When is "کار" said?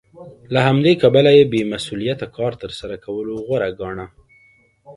2.37-2.51